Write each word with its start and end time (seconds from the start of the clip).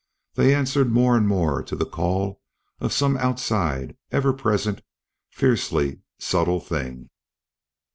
They 0.33 0.55
answered 0.55 0.91
more 0.91 1.15
and 1.15 1.27
more 1.27 1.61
to 1.61 1.75
the 1.75 1.85
call 1.85 2.41
of 2.79 2.91
some 2.91 3.17
outside, 3.17 3.95
ever 4.09 4.33
present, 4.33 4.81
fiercely 5.29 5.99
subtle 6.17 6.59
thing. 6.59 7.11